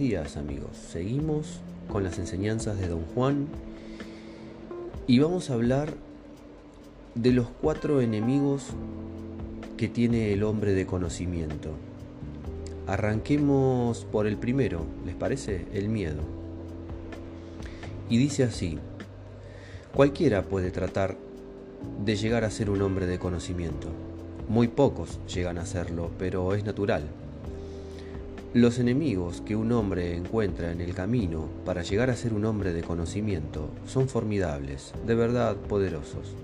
días 0.00 0.38
amigos. 0.38 0.78
Seguimos 0.90 1.60
con 1.92 2.02
las 2.02 2.18
enseñanzas 2.18 2.78
de 2.78 2.88
Don 2.88 3.04
Juan 3.14 3.48
y 5.06 5.18
vamos 5.18 5.50
a 5.50 5.54
hablar 5.54 5.92
de 7.14 7.32
los 7.32 7.48
cuatro 7.60 8.00
enemigos 8.00 8.68
que 9.76 9.88
tiene 9.88 10.32
el 10.32 10.42
hombre 10.42 10.72
de 10.72 10.86
conocimiento. 10.86 11.72
Arranquemos 12.86 14.06
por 14.06 14.26
el 14.26 14.38
primero, 14.38 14.86
¿les 15.04 15.14
parece? 15.16 15.66
El 15.74 15.90
miedo. 15.90 16.22
Y 18.08 18.16
dice 18.16 18.44
así, 18.44 18.78
cualquiera 19.94 20.44
puede 20.44 20.70
tratar 20.70 21.18
de 22.06 22.16
llegar 22.16 22.44
a 22.44 22.50
ser 22.50 22.70
un 22.70 22.80
hombre 22.80 23.04
de 23.04 23.18
conocimiento. 23.18 23.88
Muy 24.48 24.68
pocos 24.68 25.20
llegan 25.26 25.58
a 25.58 25.66
serlo, 25.66 26.10
pero 26.18 26.54
es 26.54 26.64
natural. 26.64 27.02
Los 28.52 28.80
enemigos 28.80 29.42
que 29.42 29.54
un 29.54 29.70
hombre 29.70 30.16
encuentra 30.16 30.72
en 30.72 30.80
el 30.80 30.92
camino 30.92 31.46
para 31.64 31.82
llegar 31.82 32.10
a 32.10 32.16
ser 32.16 32.34
un 32.34 32.44
hombre 32.44 32.72
de 32.72 32.82
conocimiento 32.82 33.70
son 33.86 34.08
formidables, 34.08 34.92
de 35.06 35.14
verdad 35.14 35.54
poderosos. 35.54 36.34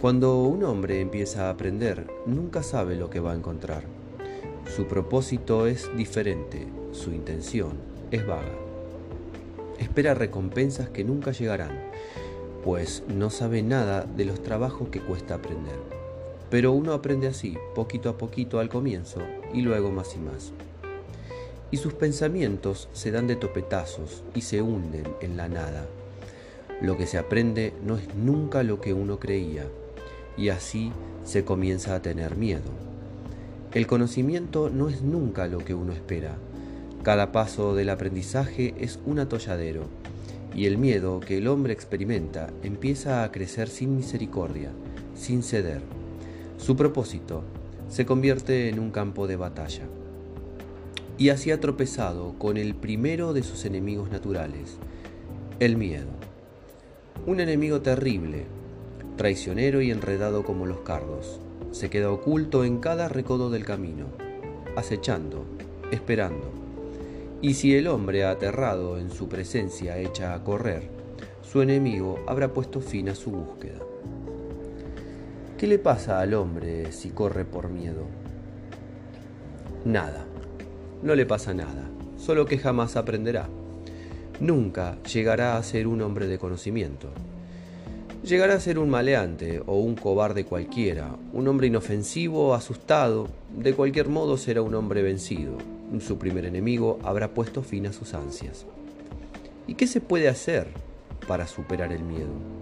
Cuando 0.00 0.40
un 0.40 0.64
hombre 0.64 1.02
empieza 1.02 1.48
a 1.48 1.50
aprender, 1.50 2.06
nunca 2.24 2.62
sabe 2.62 2.96
lo 2.96 3.10
que 3.10 3.20
va 3.20 3.32
a 3.32 3.36
encontrar. 3.36 3.84
Su 4.74 4.86
propósito 4.86 5.66
es 5.66 5.94
diferente, 5.94 6.66
su 6.92 7.12
intención 7.12 7.72
es 8.10 8.26
vaga. 8.26 8.56
Espera 9.78 10.14
recompensas 10.14 10.88
que 10.88 11.04
nunca 11.04 11.32
llegarán, 11.32 11.78
pues 12.64 13.02
no 13.08 13.28
sabe 13.28 13.62
nada 13.62 14.06
de 14.06 14.24
los 14.24 14.42
trabajos 14.42 14.88
que 14.88 15.00
cuesta 15.00 15.34
aprender. 15.34 16.01
Pero 16.52 16.72
uno 16.72 16.92
aprende 16.92 17.28
así, 17.28 17.56
poquito 17.74 18.10
a 18.10 18.18
poquito 18.18 18.60
al 18.60 18.68
comienzo 18.68 19.20
y 19.54 19.62
luego 19.62 19.90
más 19.90 20.14
y 20.14 20.18
más. 20.18 20.52
Y 21.70 21.78
sus 21.78 21.94
pensamientos 21.94 22.90
se 22.92 23.10
dan 23.10 23.26
de 23.26 23.36
topetazos 23.36 24.22
y 24.34 24.42
se 24.42 24.60
hunden 24.60 25.06
en 25.22 25.38
la 25.38 25.48
nada. 25.48 25.86
Lo 26.82 26.98
que 26.98 27.06
se 27.06 27.16
aprende 27.16 27.72
no 27.82 27.96
es 27.96 28.14
nunca 28.14 28.64
lo 28.64 28.82
que 28.82 28.92
uno 28.92 29.18
creía, 29.18 29.64
y 30.36 30.50
así 30.50 30.92
se 31.24 31.42
comienza 31.42 31.94
a 31.94 32.02
tener 32.02 32.36
miedo. 32.36 32.70
El 33.72 33.86
conocimiento 33.86 34.68
no 34.68 34.90
es 34.90 35.00
nunca 35.00 35.46
lo 35.46 35.56
que 35.56 35.72
uno 35.72 35.94
espera. 35.94 36.36
Cada 37.02 37.32
paso 37.32 37.74
del 37.74 37.88
aprendizaje 37.88 38.74
es 38.78 39.00
un 39.06 39.20
atolladero, 39.20 39.84
y 40.54 40.66
el 40.66 40.76
miedo 40.76 41.20
que 41.20 41.38
el 41.38 41.48
hombre 41.48 41.72
experimenta 41.72 42.50
empieza 42.62 43.24
a 43.24 43.32
crecer 43.32 43.70
sin 43.70 43.96
misericordia, 43.96 44.70
sin 45.14 45.42
ceder. 45.42 46.01
Su 46.62 46.76
propósito 46.76 47.42
se 47.88 48.06
convierte 48.06 48.68
en 48.68 48.78
un 48.78 48.92
campo 48.92 49.26
de 49.26 49.34
batalla. 49.34 49.82
Y 51.18 51.30
así 51.30 51.50
ha 51.50 51.58
tropezado 51.58 52.38
con 52.38 52.56
el 52.56 52.76
primero 52.76 53.32
de 53.32 53.42
sus 53.42 53.64
enemigos 53.64 54.12
naturales, 54.12 54.78
el 55.58 55.76
miedo. 55.76 56.06
Un 57.26 57.40
enemigo 57.40 57.80
terrible, 57.80 58.46
traicionero 59.16 59.82
y 59.82 59.90
enredado 59.90 60.44
como 60.44 60.64
los 60.64 60.82
cardos. 60.82 61.40
Se 61.72 61.90
queda 61.90 62.12
oculto 62.12 62.64
en 62.64 62.78
cada 62.78 63.08
recodo 63.08 63.50
del 63.50 63.64
camino, 63.64 64.06
acechando, 64.76 65.44
esperando. 65.90 66.48
Y 67.40 67.54
si 67.54 67.74
el 67.74 67.88
hombre 67.88 68.24
aterrado 68.24 69.00
en 69.00 69.10
su 69.10 69.28
presencia 69.28 69.98
echa 69.98 70.32
a 70.32 70.44
correr, 70.44 70.88
su 71.42 71.60
enemigo 71.60 72.20
habrá 72.28 72.52
puesto 72.52 72.80
fin 72.80 73.08
a 73.08 73.16
su 73.16 73.32
búsqueda. 73.32 73.80
¿Qué 75.62 75.68
le 75.68 75.78
pasa 75.78 76.18
al 76.18 76.34
hombre 76.34 76.90
si 76.90 77.10
corre 77.10 77.44
por 77.44 77.68
miedo? 77.68 78.04
Nada, 79.84 80.24
no 81.04 81.14
le 81.14 81.24
pasa 81.24 81.54
nada, 81.54 81.88
solo 82.18 82.46
que 82.46 82.58
jamás 82.58 82.96
aprenderá. 82.96 83.48
Nunca 84.40 85.00
llegará 85.04 85.56
a 85.56 85.62
ser 85.62 85.86
un 85.86 86.02
hombre 86.02 86.26
de 86.26 86.36
conocimiento. 86.36 87.10
Llegará 88.24 88.54
a 88.54 88.60
ser 88.60 88.76
un 88.76 88.90
maleante 88.90 89.62
o 89.64 89.78
un 89.78 89.94
cobarde 89.94 90.44
cualquiera, 90.44 91.14
un 91.32 91.46
hombre 91.46 91.68
inofensivo, 91.68 92.54
asustado, 92.54 93.28
de 93.56 93.72
cualquier 93.72 94.08
modo 94.08 94.38
será 94.38 94.62
un 94.62 94.74
hombre 94.74 95.00
vencido. 95.02 95.58
Su 96.00 96.18
primer 96.18 96.44
enemigo 96.44 96.98
habrá 97.04 97.34
puesto 97.34 97.62
fin 97.62 97.86
a 97.86 97.92
sus 97.92 98.14
ansias. 98.14 98.66
¿Y 99.68 99.76
qué 99.76 99.86
se 99.86 100.00
puede 100.00 100.28
hacer 100.28 100.66
para 101.28 101.46
superar 101.46 101.92
el 101.92 102.02
miedo? 102.02 102.61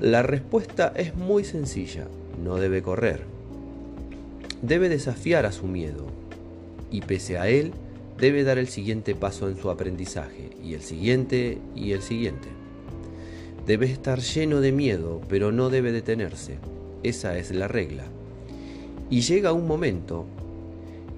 La 0.00 0.24
respuesta 0.24 0.92
es 0.96 1.14
muy 1.14 1.44
sencilla. 1.44 2.08
No 2.42 2.56
debe 2.56 2.82
correr. 2.82 3.22
Debe 4.60 4.88
desafiar 4.88 5.46
a 5.46 5.52
su 5.52 5.66
miedo. 5.66 6.06
Y 6.90 7.02
pese 7.02 7.38
a 7.38 7.48
él, 7.48 7.72
debe 8.18 8.42
dar 8.42 8.58
el 8.58 8.66
siguiente 8.66 9.14
paso 9.14 9.48
en 9.48 9.56
su 9.56 9.70
aprendizaje, 9.70 10.50
y 10.62 10.74
el 10.74 10.80
siguiente, 10.80 11.58
y 11.76 11.92
el 11.92 12.02
siguiente. 12.02 12.48
Debe 13.66 13.86
estar 13.86 14.18
lleno 14.18 14.60
de 14.60 14.72
miedo, 14.72 15.20
pero 15.28 15.52
no 15.52 15.70
debe 15.70 15.92
detenerse. 15.92 16.58
Esa 17.04 17.38
es 17.38 17.52
la 17.52 17.68
regla. 17.68 18.04
Y 19.10 19.20
llega 19.20 19.52
un 19.52 19.66
momento 19.66 20.26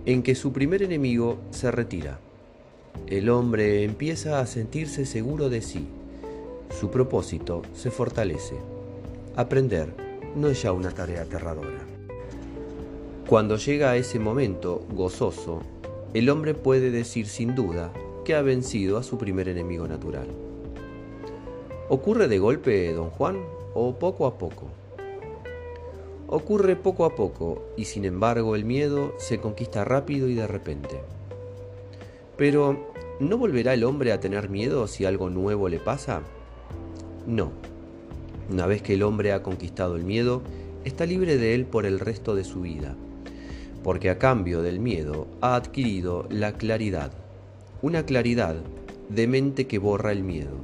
en 0.04 0.22
que 0.22 0.34
su 0.34 0.52
primer 0.52 0.82
enemigo 0.82 1.38
se 1.50 1.70
retira. 1.70 2.20
El 3.06 3.30
hombre 3.30 3.84
empieza 3.84 4.40
a 4.40 4.46
sentirse 4.46 5.06
seguro 5.06 5.48
de 5.48 5.62
sí, 5.62 5.86
su 6.70 6.90
propósito 6.90 7.62
se 7.74 7.90
fortalece. 7.90 8.56
Aprender 9.36 9.94
no 10.34 10.48
es 10.48 10.62
ya 10.62 10.72
una 10.72 10.90
tarea 10.90 11.22
aterradora. 11.22 11.80
Cuando 13.28 13.56
llega 13.56 13.90
a 13.90 13.96
ese 13.96 14.18
momento 14.18 14.84
gozoso, 14.92 15.60
el 16.14 16.30
hombre 16.30 16.54
puede 16.54 16.90
decir 16.90 17.26
sin 17.26 17.54
duda 17.54 17.92
que 18.24 18.34
ha 18.34 18.42
vencido 18.42 18.98
a 18.98 19.02
su 19.02 19.18
primer 19.18 19.48
enemigo 19.48 19.88
natural. 19.88 20.28
¿Ocurre 21.88 22.28
de 22.28 22.38
golpe, 22.38 22.92
don 22.92 23.10
Juan, 23.10 23.38
o 23.74 23.94
poco 23.98 24.26
a 24.26 24.38
poco? 24.38 24.66
Ocurre 26.28 26.74
poco 26.74 27.04
a 27.04 27.14
poco 27.14 27.62
y 27.76 27.84
sin 27.84 28.04
embargo 28.04 28.56
el 28.56 28.64
miedo 28.64 29.14
se 29.18 29.38
conquista 29.38 29.84
rápido 29.84 30.28
y 30.28 30.34
de 30.34 30.46
repente. 30.46 31.00
Pero, 32.36 32.92
¿no 33.20 33.38
volverá 33.38 33.74
el 33.74 33.84
hombre 33.84 34.12
a 34.12 34.20
tener 34.20 34.48
miedo 34.48 34.88
si 34.88 35.04
algo 35.04 35.30
nuevo 35.30 35.68
le 35.68 35.78
pasa? 35.78 36.22
No. 37.26 37.50
Una 38.50 38.66
vez 38.66 38.82
que 38.82 38.94
el 38.94 39.02
hombre 39.02 39.32
ha 39.32 39.42
conquistado 39.42 39.96
el 39.96 40.04
miedo, 40.04 40.42
está 40.84 41.06
libre 41.06 41.36
de 41.36 41.54
él 41.54 41.66
por 41.66 41.84
el 41.84 41.98
resto 41.98 42.36
de 42.36 42.44
su 42.44 42.60
vida, 42.60 42.94
porque 43.82 44.10
a 44.10 44.18
cambio 44.18 44.62
del 44.62 44.78
miedo 44.78 45.26
ha 45.40 45.56
adquirido 45.56 46.26
la 46.30 46.52
claridad, 46.52 47.10
una 47.82 48.04
claridad 48.04 48.54
de 49.08 49.26
mente 49.26 49.66
que 49.66 49.78
borra 49.78 50.12
el 50.12 50.22
miedo. 50.22 50.56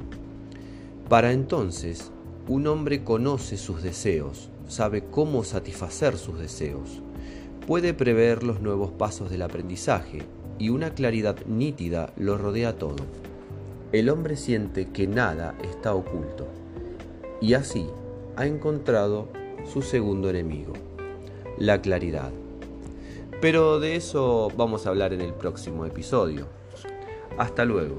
Para 1.08 1.32
entonces, 1.32 2.12
un 2.46 2.68
hombre 2.68 3.02
conoce 3.02 3.56
sus 3.56 3.82
deseos, 3.82 4.48
sabe 4.68 5.04
cómo 5.10 5.42
satisfacer 5.42 6.16
sus 6.16 6.38
deseos, 6.38 7.02
puede 7.66 7.92
prever 7.92 8.44
los 8.44 8.60
nuevos 8.60 8.92
pasos 8.92 9.30
del 9.30 9.42
aprendizaje 9.42 10.22
y 10.60 10.68
una 10.68 10.94
claridad 10.94 11.36
nítida 11.46 12.12
lo 12.16 12.38
rodea 12.38 12.78
todo 12.78 13.04
el 13.92 14.08
hombre 14.08 14.36
siente 14.36 14.88
que 14.88 15.06
nada 15.06 15.54
está 15.62 15.94
oculto 15.94 16.46
y 17.40 17.54
así 17.54 17.88
ha 18.36 18.46
encontrado 18.46 19.28
su 19.70 19.82
segundo 19.82 20.30
enemigo, 20.30 20.72
la 21.58 21.80
claridad. 21.82 22.30
Pero 23.40 23.80
de 23.80 23.96
eso 23.96 24.50
vamos 24.56 24.86
a 24.86 24.90
hablar 24.90 25.12
en 25.12 25.20
el 25.20 25.34
próximo 25.34 25.84
episodio. 25.84 26.46
Hasta 27.36 27.64
luego. 27.64 27.98